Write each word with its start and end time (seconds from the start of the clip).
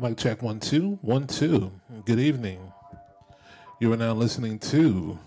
Mic 0.00 0.16
check 0.16 0.40
one 0.40 0.60
two 0.60 0.98
one 1.02 1.26
two. 1.26 1.70
Good 2.06 2.18
evening. 2.18 2.72
You 3.80 3.92
are 3.92 3.98
now 3.98 4.14
listening 4.14 4.58
to 4.60 5.18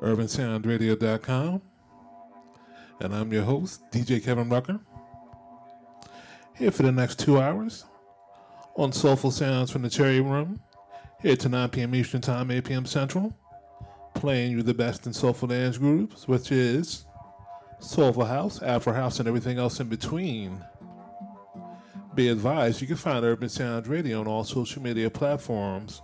UrbanSoundRadio.com, 0.00 1.62
and 3.00 3.14
I'm 3.14 3.32
your 3.32 3.42
host, 3.42 3.90
DJ 3.90 4.22
Kevin 4.22 4.48
Rucker. 4.48 4.78
Here 6.56 6.70
for 6.70 6.84
the 6.84 6.92
next 6.92 7.18
two 7.18 7.40
hours 7.40 7.84
on 8.76 8.92
Soulful 8.92 9.32
Sounds 9.32 9.72
from 9.72 9.82
the 9.82 9.90
Cherry 9.90 10.20
Room, 10.20 10.60
here 11.20 11.34
to 11.34 11.48
9 11.48 11.68
p.m. 11.70 11.94
Eastern 11.96 12.20
Time, 12.20 12.52
8 12.52 12.64
p.m. 12.64 12.86
Central, 12.86 13.36
playing 14.14 14.52
you 14.52 14.62
the 14.62 14.74
best 14.74 15.06
in 15.08 15.12
soulful 15.12 15.48
dance 15.48 15.76
groups, 15.76 16.28
which 16.28 16.52
is 16.52 17.04
Soulful 17.80 18.26
House, 18.26 18.62
Afro 18.62 18.92
House, 18.92 19.18
and 19.18 19.26
everything 19.26 19.58
else 19.58 19.80
in 19.80 19.88
between. 19.88 20.64
Be 22.14 22.28
advised, 22.28 22.82
you 22.82 22.86
can 22.86 22.96
find 22.96 23.24
Urban 23.24 23.48
Sounds 23.48 23.88
Radio 23.88 24.20
on 24.20 24.26
all 24.26 24.44
social 24.44 24.82
media 24.82 25.08
platforms, 25.08 26.02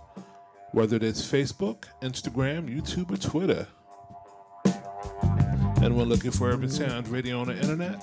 whether 0.71 0.97
it's 0.97 1.21
Facebook, 1.21 1.83
Instagram, 2.01 2.67
YouTube, 2.67 3.11
or 3.11 3.17
Twitter. 3.17 3.67
And 5.83 5.95
when 5.95 6.09
looking 6.09 6.31
for 6.31 6.49
Urban 6.49 6.69
Sounds 6.69 7.09
Radio 7.09 7.39
on 7.39 7.47
the 7.47 7.55
internet, 7.55 8.01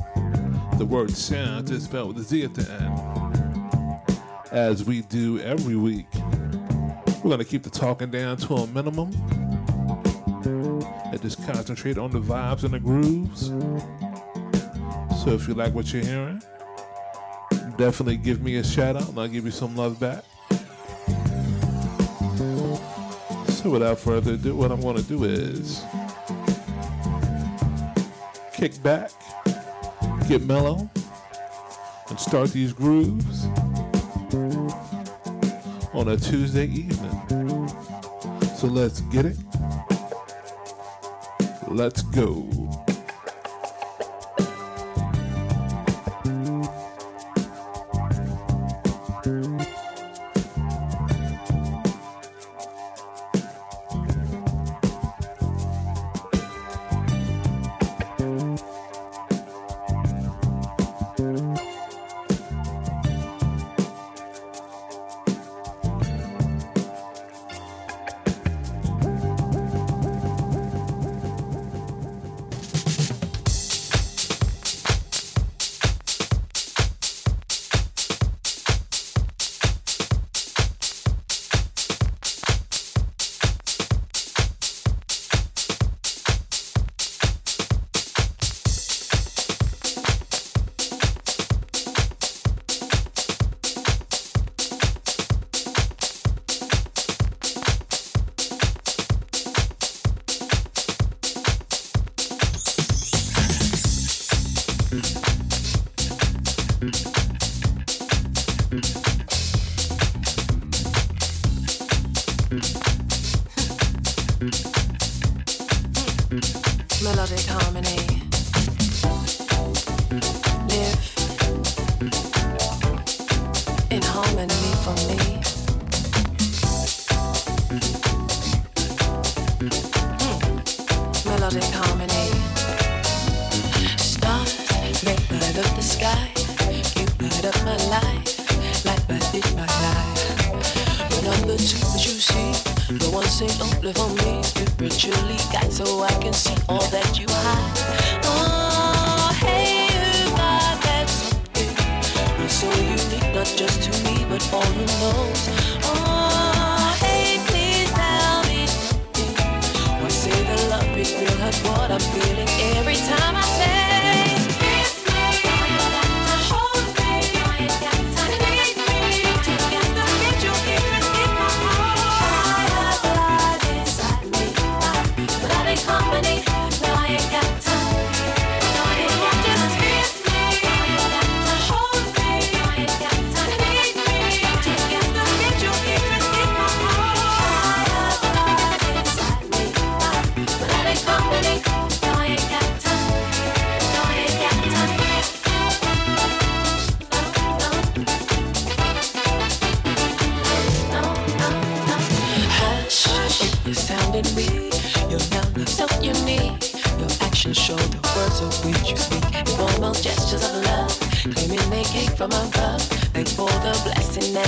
the 0.79 0.85
word 0.85 1.11
sound 1.11 1.69
is 1.71 1.85
spelled 1.85 2.15
with 2.15 2.25
a 2.25 2.29
Z 2.29 2.45
at 2.45 2.55
the 2.55 2.71
end. 2.71 4.13
As 4.53 4.85
we 4.85 5.03
do 5.03 5.41
every 5.41 5.75
week, 5.75 6.07
we're 7.25 7.31
going 7.31 7.39
to 7.39 7.45
keep 7.45 7.65
the 7.65 7.71
talking 7.71 8.13
down 8.13 8.37
to 8.37 8.55
a 8.55 8.67
minimum 8.69 9.13
and 10.45 11.21
just 11.23 11.45
concentrate 11.45 11.99
on 11.99 12.13
the 12.13 12.21
vibes 12.21 12.63
and 12.63 12.73
the 12.73 12.79
grooves. 12.79 13.49
So 15.25 15.31
if 15.31 15.49
you 15.49 15.55
like 15.55 15.75
what 15.75 15.93
you're 15.93 16.05
hearing, 16.05 16.41
definitely 17.77 18.17
give 18.17 18.41
me 18.43 18.57
a 18.57 18.65
shout 18.65 18.97
out 18.97 19.09
and 19.09 19.19
I'll 19.19 19.29
give 19.29 19.45
you 19.45 19.51
some 19.51 19.77
love 19.77 20.01
back. 20.01 20.25
So 23.49 23.71
without 23.71 23.99
further 23.99 24.35
ado, 24.35 24.55
what 24.55 24.71
I'm 24.71 24.81
going 24.81 24.97
to 24.97 25.03
do 25.03 25.25
is 25.25 25.85
kick 28.55 28.83
back, 28.83 29.11
get 30.29 30.43
mellow, 30.43 30.89
and 32.09 32.19
start 32.19 32.51
these 32.51 32.73
grooves 32.73 33.47
on 35.93 36.09
a 36.09 36.17
Tuesday 36.17 36.67
evening. 36.67 37.69
So 38.57 38.69
let's 38.69 39.01
get 39.03 39.27
it. 39.27 39.37
Let's 41.69 42.03
go. 42.03 42.66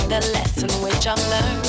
the 0.09 0.19
lesson 0.33 0.69
which 0.81 1.05
I've 1.05 1.19
learned. 1.29 1.68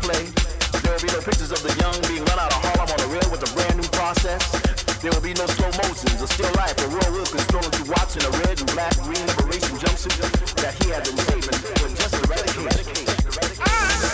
play. 0.00 0.24
There 0.82 0.92
will 0.92 1.04
be 1.04 1.12
no 1.12 1.20
pictures 1.20 1.52
of 1.52 1.62
the 1.62 1.74
young 1.78 1.94
being 2.06 2.24
run 2.24 2.38
out 2.38 2.52
of 2.52 2.60
Harlem 2.62 2.88
on 2.90 2.98
the 2.98 3.10
rail 3.10 3.28
with 3.30 3.42
a 3.42 3.50
brand 3.54 3.76
new 3.76 3.88
process. 3.94 4.42
There 5.02 5.12
will 5.12 5.22
be 5.22 5.34
no 5.34 5.46
slow 5.46 5.70
motions 5.82 6.22
or 6.22 6.26
still 6.26 6.50
life 6.54 6.78
or 6.82 6.88
Roy 6.90 7.10
Wilkins 7.12 7.42
strolling 7.44 7.70
through 7.70 7.90
watch 7.92 8.16
in 8.16 8.22
a 8.26 8.32
red 8.42 8.58
and 8.58 8.70
black 8.72 8.94
green 9.02 9.24
liberation 9.26 9.78
jumpsuit 9.78 10.18
that 10.62 10.74
he 10.82 10.90
had 10.90 11.04
been 11.04 11.18
saving 11.28 11.58
for 11.78 11.88
just 11.94 12.14
eradication. 12.18 12.82
Ah! 13.62 14.08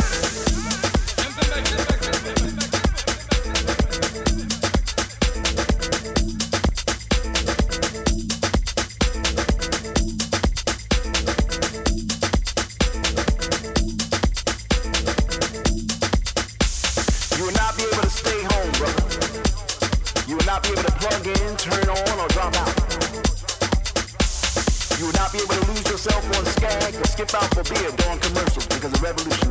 Hip 27.25 27.31
hop 27.31 27.57
will 27.57 27.65
be 27.65 27.87
a 27.87 27.91
dawn 27.97 28.19
commercial 28.19 28.61
because 28.69 28.93
the 28.93 29.01
revolution. 29.01 29.44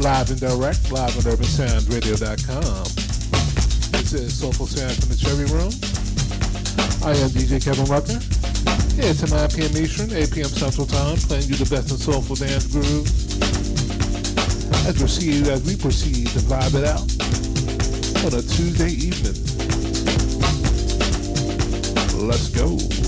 Live 0.00 0.30
and 0.30 0.40
direct, 0.40 0.90
live 0.90 1.14
on 1.14 1.22
UrbanSoundsRadio.com. 1.24 2.84
This 3.92 4.12
is 4.14 4.38
Soulful 4.38 4.66
Sounds 4.66 4.98
from 4.98 5.10
the 5.10 5.16
Cherry 5.16 5.44
Room. 5.52 5.72
I 7.04 7.12
am 7.20 7.28
DJ 7.28 7.62
Kevin 7.62 7.84
Rucker, 7.84 8.16
here 8.96 9.12
to 9.12 9.26
9 9.28 9.48
p.m. 9.50 9.76
Eastern, 9.76 10.10
8 10.16 10.32
p.m. 10.32 10.48
Central 10.48 10.86
Time, 10.86 11.18
playing 11.18 11.48
you 11.48 11.56
the 11.56 11.68
best 11.68 11.90
in 11.90 11.98
soulful 11.98 12.36
dance 12.36 12.66
grooves. 12.66 13.36
As 14.86 14.94
we 14.94 15.00
proceed, 15.00 15.48
as 15.48 15.62
we 15.64 15.76
proceed 15.76 16.28
to 16.28 16.38
vibe 16.48 16.80
it 16.80 16.88
out 16.88 17.04
on 18.24 18.32
a 18.38 18.42
Tuesday 18.42 18.92
evening. 18.96 19.36
Let's 22.26 22.48
go. 22.48 22.99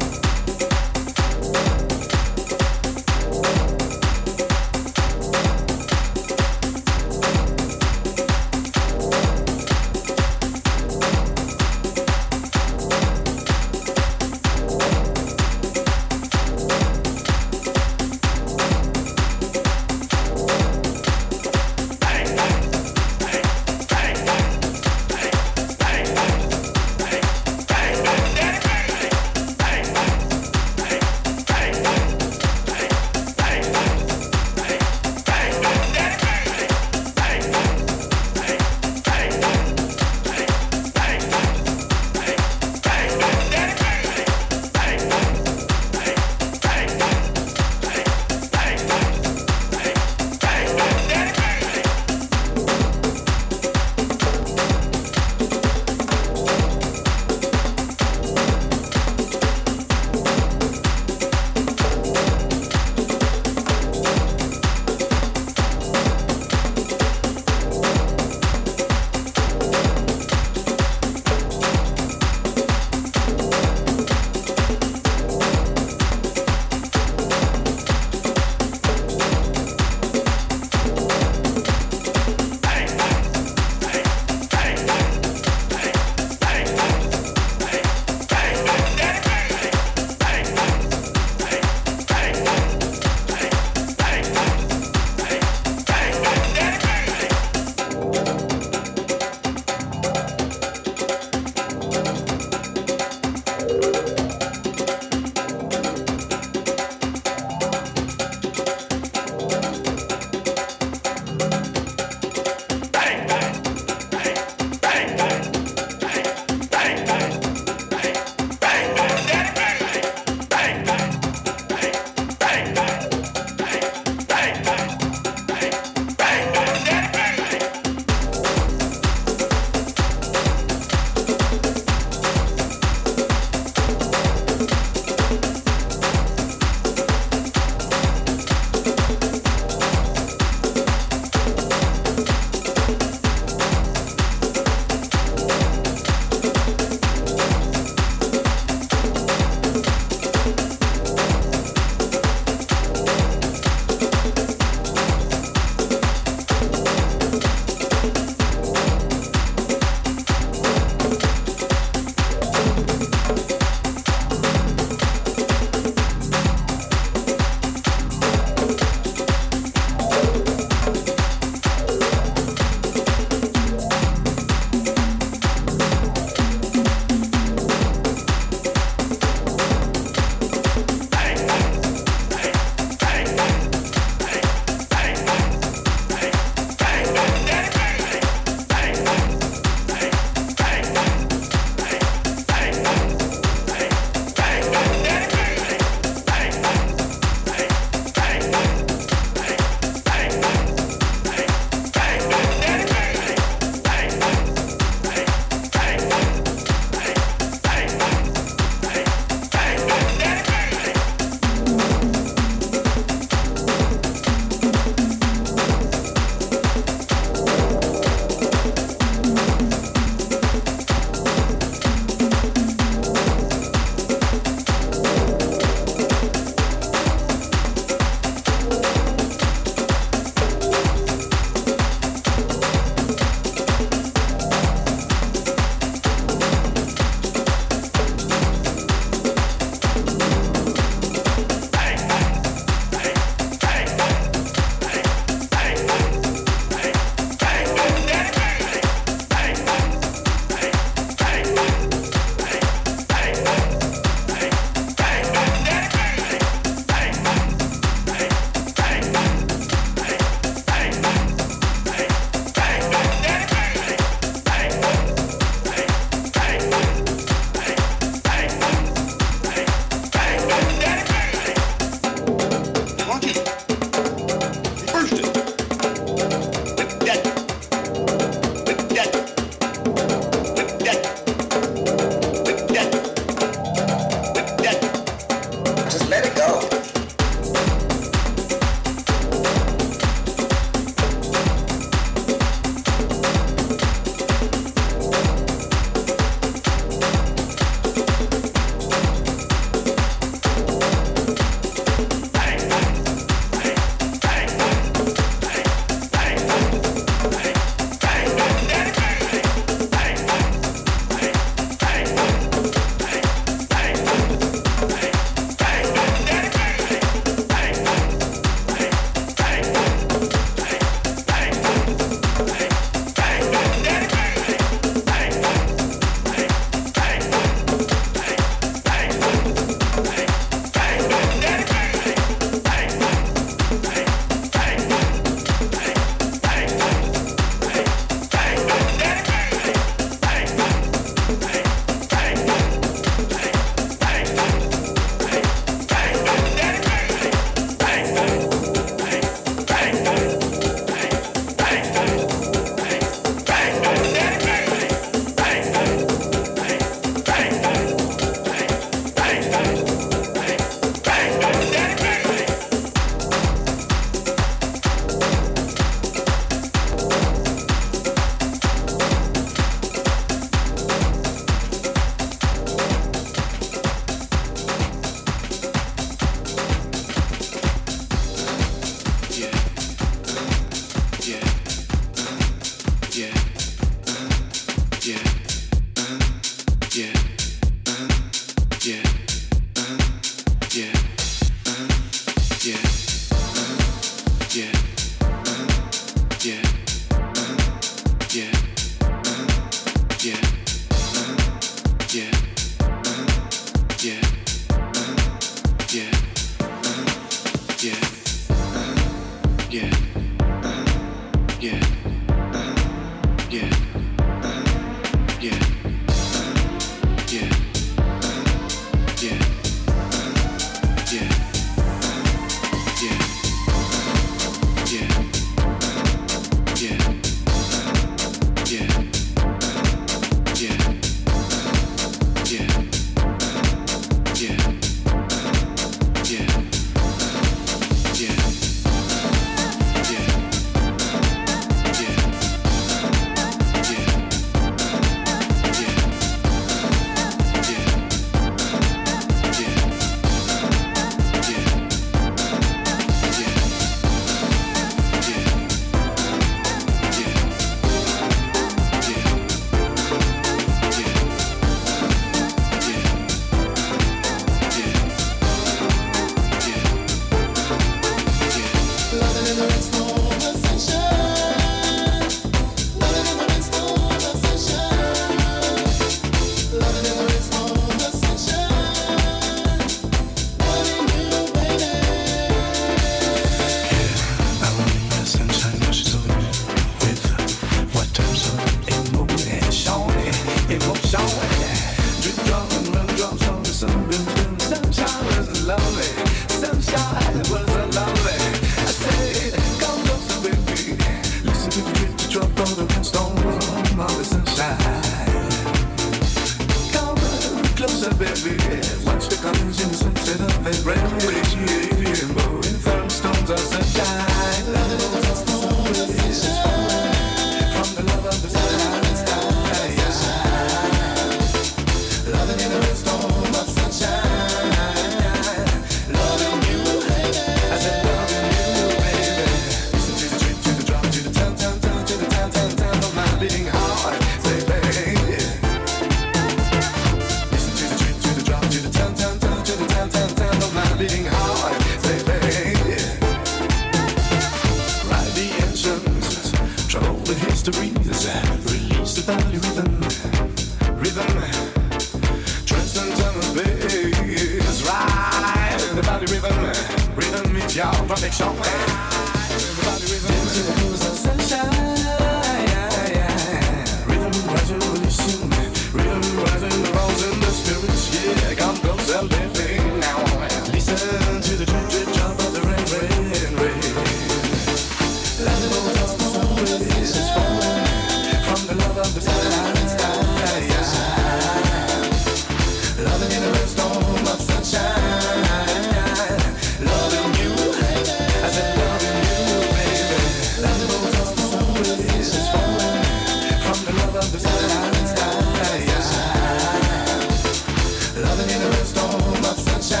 Sunshine. 599.57 600.00